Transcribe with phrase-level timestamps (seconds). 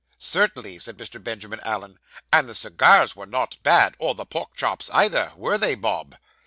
[0.17, 1.23] 'Certainly,' said Mr.
[1.23, 1.99] Benjamin Allen;
[2.33, 6.15] 'and the cigars were not bad, or the pork chops either; were they, Bob?